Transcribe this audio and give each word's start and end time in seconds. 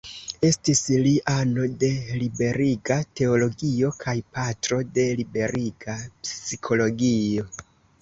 Estis 0.47 0.79
li 1.03 1.11
ano 1.33 1.65
de 1.83 1.89
Liberiga 2.21 2.99
Teologio 3.21 3.93
kaj 4.07 4.17
patro 4.41 4.83
de 4.99 5.09
Liberiga 5.23 6.01
Psikologio. 6.27 7.51